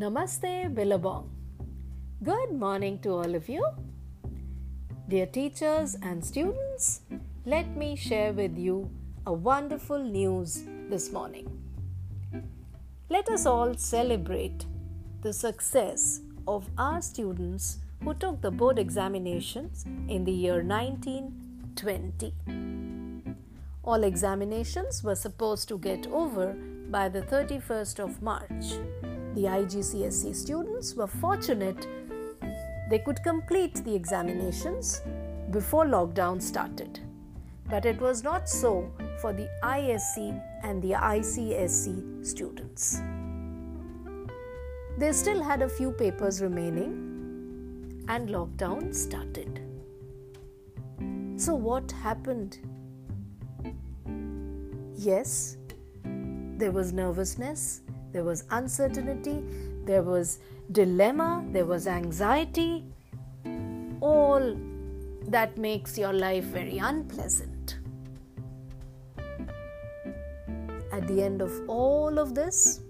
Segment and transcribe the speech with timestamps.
[0.00, 1.28] Namaste, Billabong.
[2.24, 3.62] Good morning to all of you.
[5.08, 7.02] Dear teachers and students,
[7.44, 8.88] let me share with you
[9.26, 11.50] a wonderful news this morning.
[13.10, 14.64] Let us all celebrate
[15.20, 22.32] the success of our students who took the board examinations in the year 1920.
[23.84, 26.56] All examinations were supposed to get over
[26.88, 28.78] by the 31st of March.
[29.34, 31.86] The IGCSE students were fortunate
[32.90, 35.00] they could complete the examinations
[35.52, 36.98] before lockdown started.
[37.68, 43.00] But it was not so for the ISC and the ICSE students.
[44.98, 49.60] They still had a few papers remaining and lockdown started.
[51.36, 52.58] So, what happened?
[54.94, 55.56] Yes,
[56.02, 59.42] there was nervousness, there was uncertainty,
[59.84, 60.38] there was
[60.72, 62.84] dilemma, there was anxiety,
[64.00, 64.56] all
[65.28, 67.78] that makes your life very unpleasant.
[70.92, 72.80] At the end of all of this,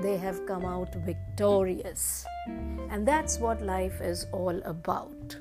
[0.00, 2.24] they have come out victorious.
[2.90, 5.36] And that's what life is all about.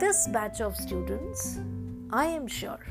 [0.00, 1.58] This batch of students,
[2.10, 2.84] I am sure,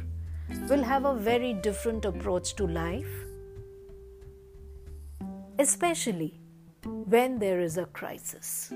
[0.70, 3.10] will have a very different approach to life,
[5.60, 6.40] especially
[6.84, 8.74] when there is a crisis.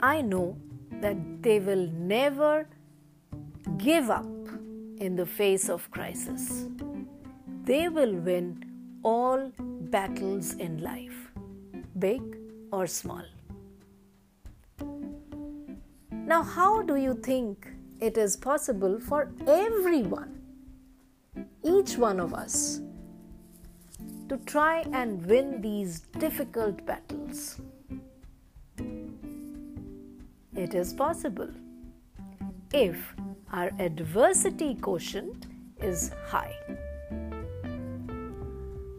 [0.00, 0.56] I know
[1.00, 2.68] that they will never
[3.76, 4.26] give up
[4.98, 6.66] in the face of crisis.
[7.64, 8.64] They will win
[9.02, 9.52] all
[9.90, 11.30] battles in life,
[11.98, 12.22] big
[12.72, 13.24] or small.
[16.10, 17.68] Now, how do you think
[18.00, 20.40] it is possible for everyone,
[21.64, 22.80] each one of us,
[24.28, 27.60] to try and win these difficult battles.
[30.54, 31.50] It is possible
[32.72, 33.14] if
[33.52, 35.46] our adversity quotient
[35.80, 36.54] is high.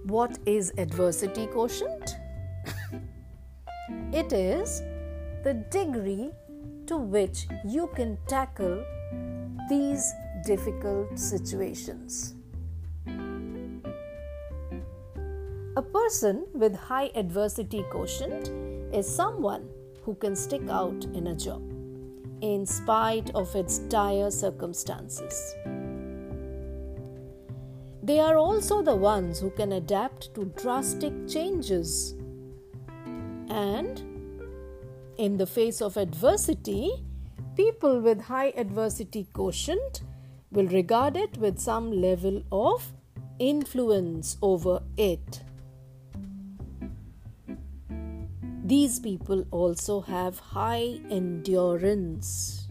[0.06, 2.18] What is adversity quotient?
[4.12, 4.82] it is
[5.44, 6.32] the degree
[6.88, 8.84] to which you can tackle
[9.70, 10.14] these
[10.46, 12.36] difficult situations.
[15.78, 18.50] A person with high adversity quotient
[18.94, 19.70] is someone
[20.04, 21.62] who can stick out in a job
[22.42, 25.56] in spite of its dire circumstances.
[28.02, 32.16] They are also the ones who can adapt to drastic changes
[33.50, 34.02] and
[35.18, 36.92] in the face of adversity,
[37.56, 40.02] people with high adversity quotient
[40.52, 42.94] will regard it with some level of
[43.40, 45.44] influence over it.
[48.64, 52.68] These people also have high endurance.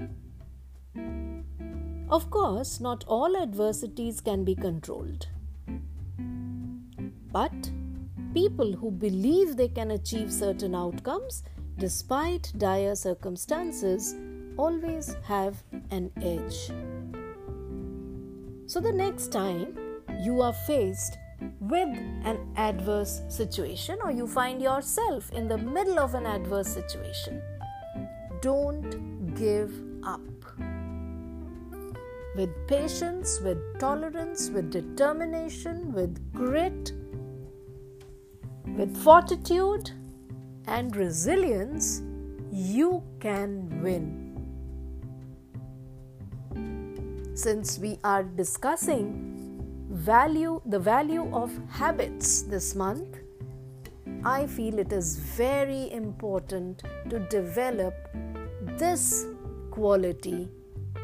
[2.10, 5.26] Of course, not all adversities can be controlled.
[7.32, 7.70] But
[8.32, 11.42] people who believe they can achieve certain outcomes
[11.78, 14.14] despite dire circumstances,
[14.58, 16.70] always have an edge.
[18.66, 19.78] So, the next time
[20.20, 21.16] you are faced
[21.60, 21.88] with
[22.24, 27.40] an adverse situation or you find yourself in the middle of an adverse situation,
[28.42, 30.20] don't give up.
[32.36, 36.92] With patience, with tolerance, with determination, with grit,
[38.76, 39.90] with fortitude,
[40.66, 42.02] and resilience,
[42.52, 44.27] you can win.
[47.38, 49.06] Since we are discussing
[49.90, 53.18] value the value of habits this month,
[54.24, 57.94] I feel it is very important to develop
[58.76, 59.26] this
[59.70, 60.48] quality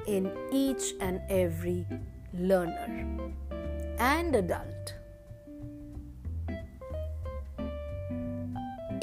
[0.09, 1.87] in each and every
[2.33, 3.33] learner
[3.99, 4.95] and adult.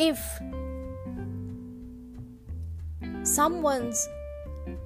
[0.04, 0.20] if
[3.24, 4.10] someone's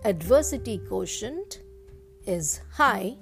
[0.04, 1.62] adversity quotient
[2.26, 3.18] is high,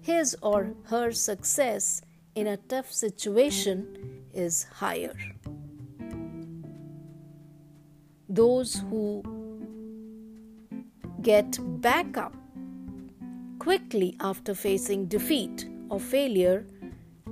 [0.00, 2.02] his or her success
[2.34, 5.14] in a tough situation is higher.
[8.28, 9.22] Those who
[11.22, 12.34] get back up
[13.58, 16.66] quickly after facing defeat or failure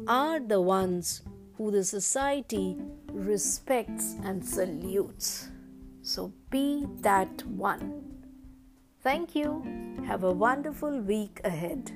[0.08, 1.22] are the ones
[1.56, 2.76] who the society
[3.12, 5.48] respects and salutes.
[6.02, 8.15] So be that one.
[9.06, 9.62] Thank you.
[10.08, 11.92] Have a wonderful week ahead.